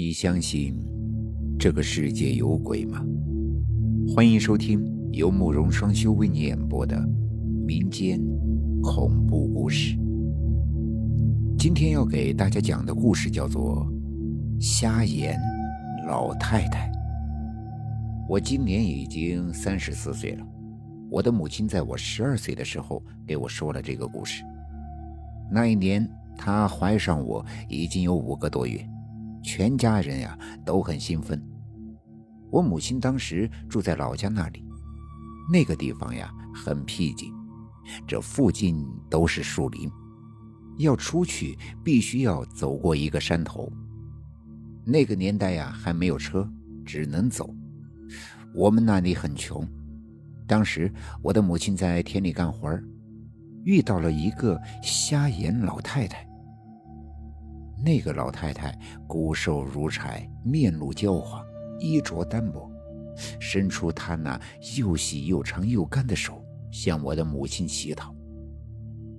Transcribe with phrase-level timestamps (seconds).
[0.00, 0.76] 你相信
[1.58, 3.04] 这个世界有鬼吗？
[4.14, 4.80] 欢迎收听
[5.10, 6.96] 由慕容双修为你演播的
[7.66, 8.20] 民间
[8.80, 9.98] 恐怖故事。
[11.58, 13.84] 今天要给大家讲的故事叫做
[14.64, 15.36] 《瞎眼
[16.06, 16.88] 老太太》。
[18.28, 20.46] 我今年已经三十四岁了，
[21.10, 24.44] 我的母亲在我十二岁的时候给我说了这个故事。
[25.50, 28.78] 那一年，她怀上我已经有五个多月。
[29.42, 31.42] 全家人呀都很兴奋。
[32.50, 34.64] 我母亲当时住在老家那里，
[35.52, 37.32] 那个地方呀很僻静，
[38.06, 39.90] 这附近都是树林，
[40.78, 43.70] 要出去必须要走过一个山头。
[44.84, 46.48] 那个年代呀还没有车，
[46.84, 47.54] 只能走。
[48.54, 49.66] 我们那里很穷，
[50.46, 50.92] 当时
[51.22, 52.78] 我的母亲在田里干活
[53.64, 56.27] 遇到了一个瞎眼老太太。
[57.80, 61.44] 那个老太太骨瘦如柴，面露焦黄，
[61.78, 62.70] 衣着单薄，
[63.38, 64.40] 伸出她那
[64.76, 68.14] 又细又长又干的手，向我的母亲乞讨。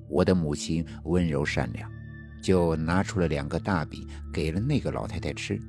[0.09, 1.89] 我的母亲温柔善良，
[2.43, 5.59] 就拿出了两个大饼，给了那个老太太吃。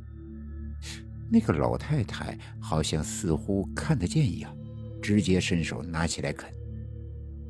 [1.30, 4.52] 那个老太太好像似乎看得见一样，
[5.00, 6.50] 直接伸手拿起来啃。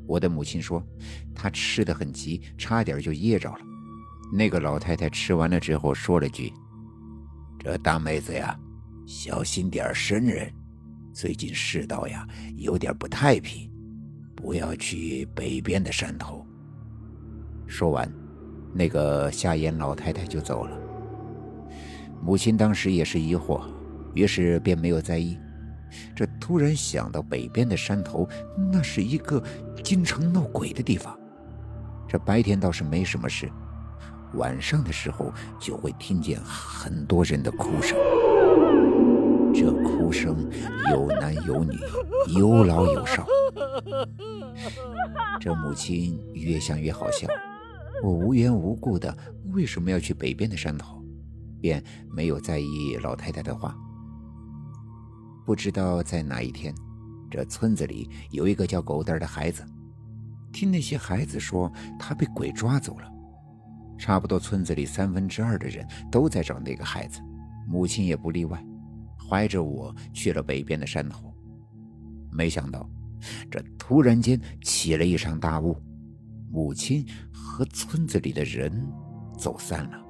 [0.05, 0.85] 我的母亲说，
[1.33, 3.70] 她吃得很急，差点就噎着了。
[4.33, 6.53] 那个老太太吃完了之后说了句
[7.59, 8.57] ：“这大妹子呀，
[9.05, 10.49] 小心点生人。
[11.11, 13.69] 最近世道呀有点不太平，
[14.33, 16.45] 不要去北边的山头。”
[17.67, 18.09] 说完，
[18.73, 20.79] 那个瞎眼老太太就走了。
[22.23, 23.61] 母亲当时也是疑惑，
[24.13, 25.37] 于是便没有在意。
[26.15, 28.25] 这突然想到北边的山头，
[28.71, 29.43] 那是一个
[29.83, 31.19] 经常闹鬼的地方。
[32.07, 33.51] 这白天倒是没什么事。
[34.33, 37.97] 晚上的时候就会听见很多人的哭声，
[39.53, 40.49] 这哭声
[40.91, 41.77] 有男有女，
[42.37, 43.25] 有老有少。
[45.39, 47.27] 这母亲越想越好笑，
[48.03, 49.15] 我无缘无故的
[49.53, 51.03] 为什么要去北边的山头，
[51.59, 53.75] 便没有在意老太太的话。
[55.45, 56.73] 不知道在哪一天，
[57.29, 59.65] 这村子里有一个叫狗蛋的孩子，
[60.53, 63.11] 听那些孩子说他被鬼抓走了。
[64.01, 67.21] 差不多村子里三分之二的人都在找那个孩子，
[67.67, 68.65] 母亲也不例外，
[69.29, 71.31] 怀着我去了北边的山头。
[72.31, 72.89] 没想到，
[73.51, 75.77] 这突然间起了一场大雾，
[76.49, 78.71] 母亲和村子里的人
[79.37, 80.03] 走散了。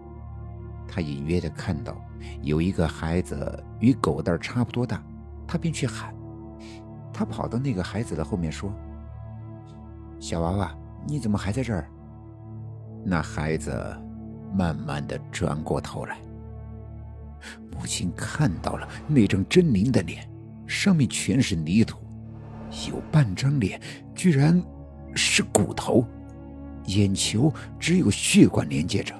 [0.87, 2.01] 他隐约的看到
[2.41, 5.03] 有一个孩子与狗蛋差不多大，
[5.45, 6.15] 他便去喊。
[7.11, 8.73] 他跑到那个孩子的后面说
[10.17, 10.73] ：“小娃娃，
[11.05, 11.91] 你怎么还在这儿？”
[13.03, 13.73] 那孩子
[14.53, 16.17] 慢慢的转过头来，
[17.71, 20.29] 母亲看到了那张狰狞的脸，
[20.67, 21.97] 上面全是泥土，
[22.89, 23.81] 有半张脸
[24.13, 24.61] 居然
[25.15, 26.05] 是骨头，
[26.85, 29.15] 眼球只有血管连接着。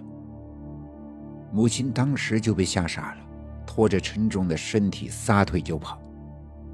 [1.52, 3.18] 母亲当时就被吓傻了，
[3.66, 6.00] 拖着沉重的身体撒腿就跑，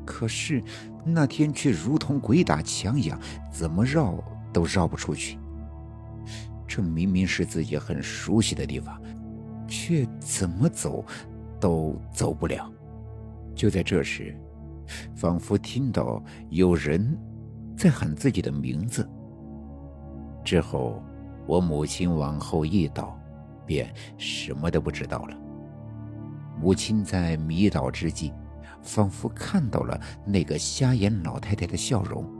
[0.06, 0.62] 可是
[1.06, 3.20] 那天却如同鬼打墙一样，
[3.52, 4.14] 怎么绕
[4.52, 5.40] 都绕不出去。
[6.68, 9.02] 这明明是自己很熟悉的地方，
[9.68, 11.04] 却怎么走
[11.60, 12.72] 都走不了。
[13.56, 14.38] 就在这时，
[15.16, 17.18] 仿佛听到有人
[17.76, 19.10] 在喊自己的名字。
[20.44, 21.02] 之后，
[21.48, 23.18] 我母亲往后一倒，
[23.66, 25.38] 便什么都不知道了。
[26.62, 28.32] 母亲在迷倒之际，
[28.82, 32.37] 仿佛看到了那个瞎眼老太太的笑容。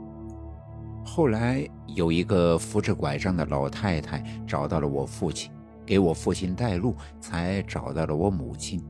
[1.10, 5.50] 后来有一个扶着拐杖的老太太找到了我父亲，
[5.84, 8.80] 给我父亲带路，才找到了我母亲。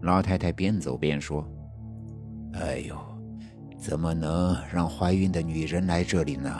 [0.00, 1.46] 老太太边走边说
[2.58, 2.96] ：“哎呦，
[3.78, 6.50] 怎么能让怀孕的女人来这里呢？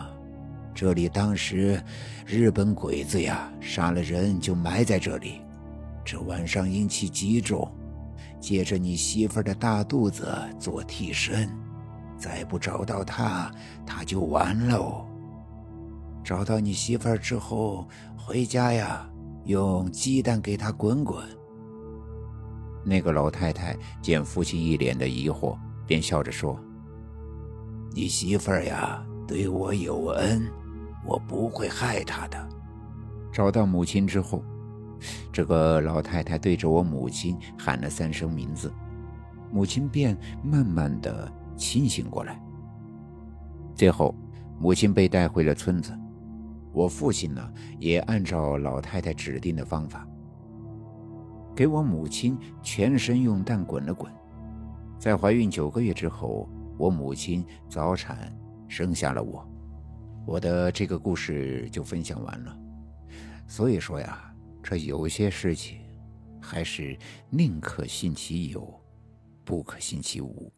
[0.75, 1.83] 这里当时
[2.27, 5.41] 日本鬼子呀杀了人就埋在这里，
[6.05, 7.67] 这晚上阴气极重，
[8.39, 11.51] 借着你媳妇的大肚子做替身。”
[12.23, 13.51] 再不找到他，
[13.85, 15.05] 他就完喽。
[16.23, 19.05] 找到你媳妇儿之后，回家呀，
[19.47, 21.21] 用鸡蛋给他滚滚。
[22.85, 26.57] 那个老太太见父亲一脸的疑惑，便笑着说
[27.93, 30.49] ：“你媳妇儿呀，对我有恩，
[31.05, 32.39] 我不会害她的。”
[33.35, 34.45] 找到母亲之后，
[35.33, 38.73] 这个老太太对着我母亲喊了三声名字，
[39.51, 41.33] 母亲便慢慢的。
[41.63, 42.43] 清醒过来。
[43.73, 44.13] 最后，
[44.59, 45.97] 母亲被带回了村子。
[46.73, 50.07] 我父亲呢，也按照老太太指定的方法。
[51.55, 54.11] 给我母亲全身用蛋滚了滚。
[54.99, 58.37] 在怀孕九个月之后，我母亲早产
[58.67, 59.49] 生下了我。
[60.27, 62.59] 我的这个故事就分享完了。
[63.47, 65.79] 所以说呀，这有些事情
[66.41, 66.99] 还是
[67.31, 68.81] 宁可信其有，
[69.45, 70.53] 不可信其无。